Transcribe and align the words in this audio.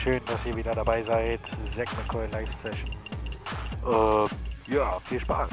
Schön, 0.00 0.20
dass 0.26 0.44
ihr 0.46 0.56
wieder 0.56 0.74
dabei 0.74 1.02
seid. 1.02 1.40
Zack 1.74 1.88
McCoy 1.96 2.26
Live 2.32 2.52
Session. 2.54 2.90
Äh, 3.86 4.74
ja, 4.74 4.98
viel 5.00 5.20
Spaß. 5.20 5.50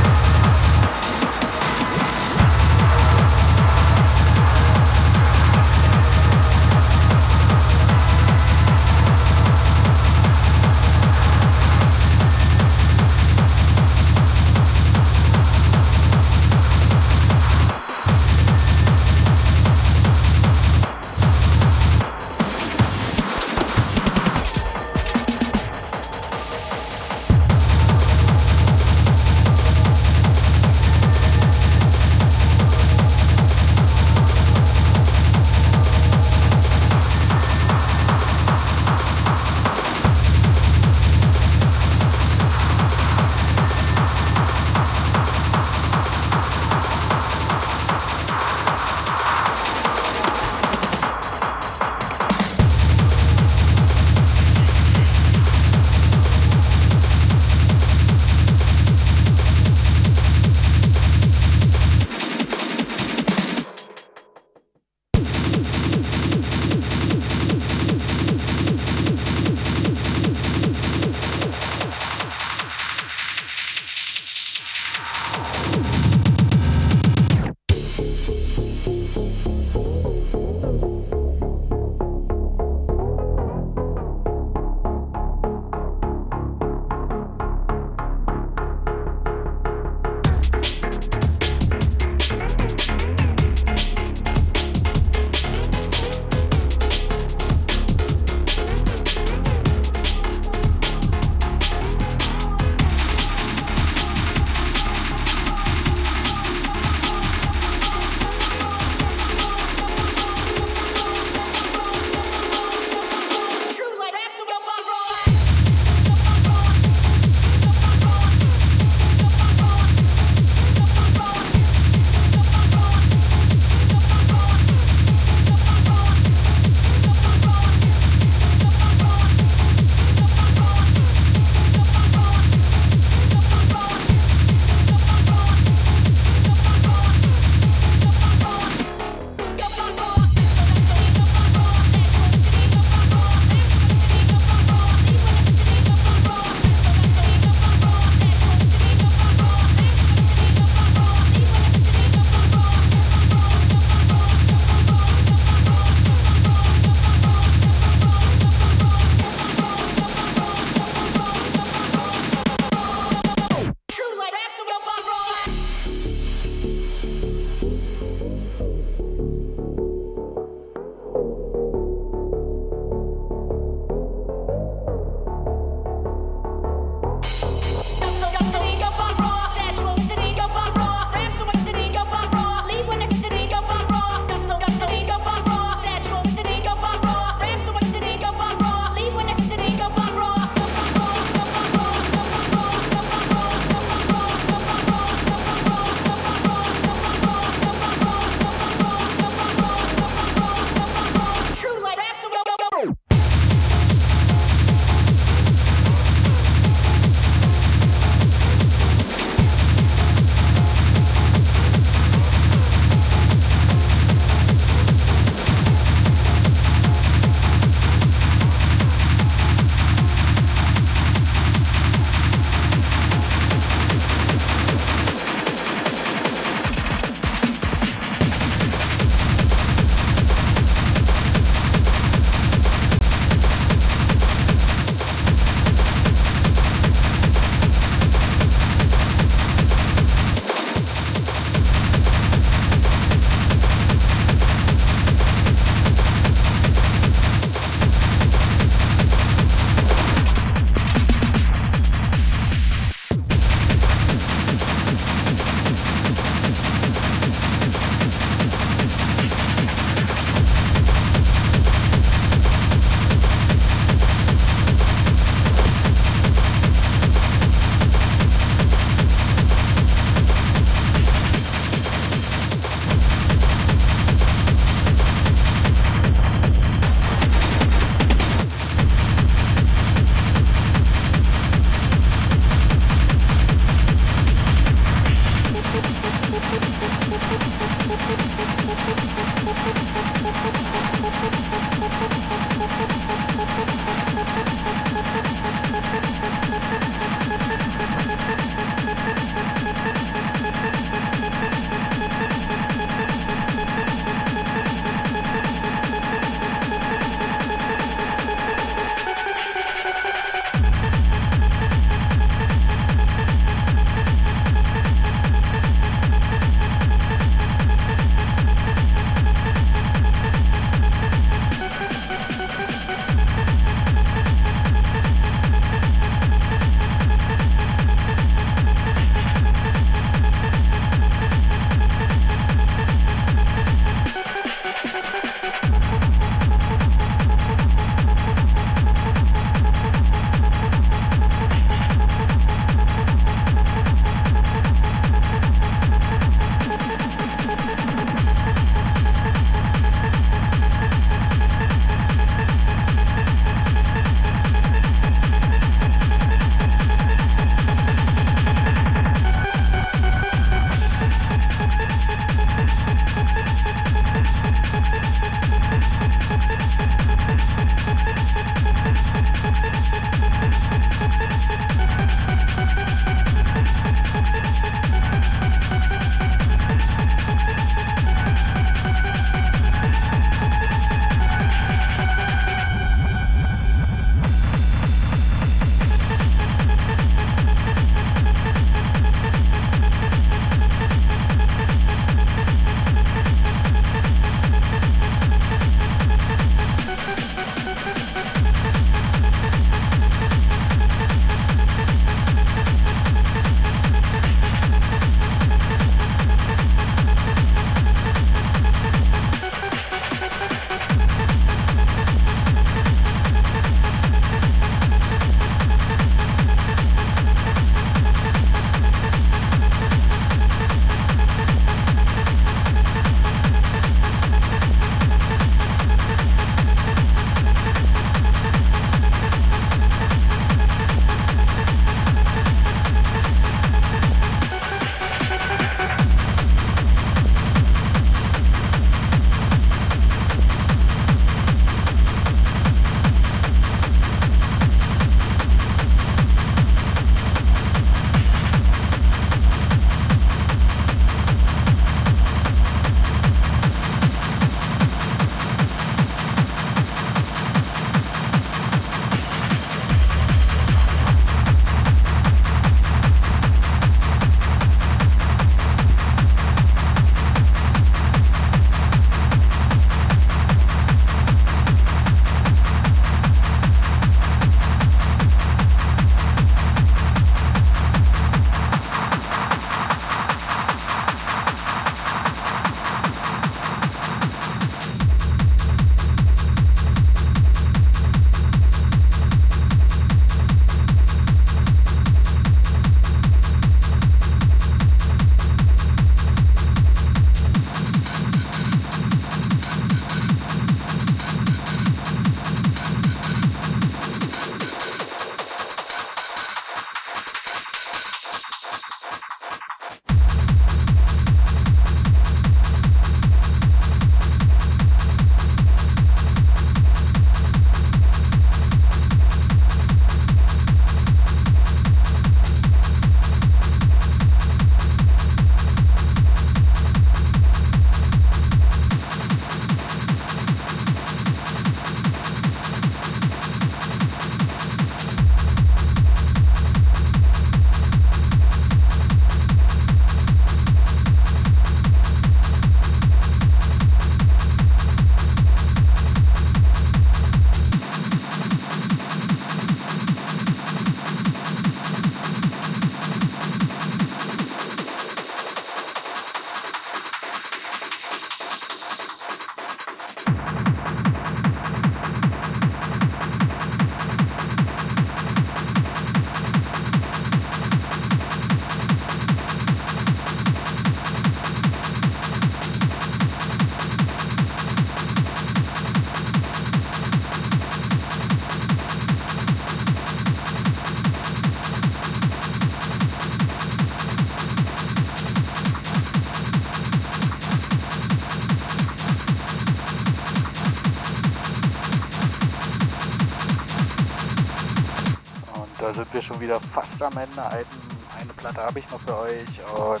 Platte 598.48 598.66
habe 598.66 598.78
ich 598.78 598.90
noch 598.90 599.00
für 599.00 599.18
euch 599.18 599.40
und 599.76 600.00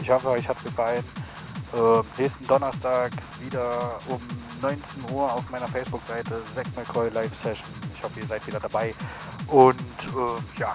ich 0.00 0.10
hoffe, 0.10 0.30
euch 0.30 0.46
hat 0.46 0.62
gefallen. 0.62 1.04
Ähm, 1.74 2.02
nächsten 2.16 2.46
Donnerstag 2.46 3.10
wieder 3.40 3.98
um 4.06 4.20
19 4.60 5.10
Uhr 5.10 5.32
auf 5.32 5.48
meiner 5.50 5.66
Facebook-Seite 5.66 6.42
Zack 6.54 6.66
McCoy 6.76 7.08
Live 7.08 7.34
Session. 7.42 7.66
Ich 7.96 8.02
hoffe, 8.04 8.20
ihr 8.20 8.26
seid 8.26 8.46
wieder 8.46 8.60
dabei. 8.60 8.94
Und 9.48 9.80
äh, 9.80 10.60
ja, 10.60 10.74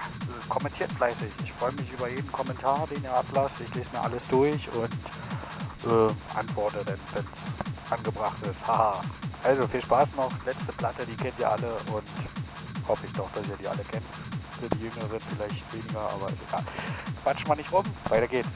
kommentiert 0.50 0.92
fleißig. 0.92 1.30
Ich 1.46 1.54
freue 1.54 1.72
mich 1.74 1.90
über 1.94 2.10
jeden 2.10 2.30
Kommentar, 2.30 2.86
den 2.88 3.02
ihr 3.02 3.14
ablasst. 3.14 3.56
Ich 3.62 3.74
lese 3.74 3.90
mir 3.94 4.02
alles 4.02 4.24
durch 4.30 4.68
und 4.74 5.90
äh, 5.90 6.38
antworte 6.38 6.84
dann, 6.84 7.00
wenn 7.14 7.24
es 7.24 7.92
angebracht 7.92 8.42
ist. 8.42 8.68
Haha. 8.68 9.02
Also 9.44 9.66
viel 9.68 9.82
Spaß 9.82 10.10
noch. 10.18 10.32
Letzte 10.46 10.74
Platte, 10.74 11.06
die 11.06 11.16
kennt 11.16 11.40
ihr 11.40 11.50
alle 11.50 11.74
und 11.94 12.04
hoffe 12.86 13.06
ich 13.06 13.14
doch, 13.14 13.32
dass 13.32 13.48
ihr 13.48 13.56
die 13.62 13.68
alle 13.68 13.84
kennt. 13.84 14.04
Für 14.60 14.70
die 14.70 14.86
Jüngeren 14.86 15.20
vielleicht 15.20 15.74
weniger, 15.74 16.00
aber 16.00 16.30
ist 16.30 16.38
egal. 16.48 16.64
Quatsch 17.24 17.48
mal 17.48 17.56
nicht 17.56 17.72
rum. 17.72 17.86
Weiter 18.10 18.28
geht's. 18.28 18.50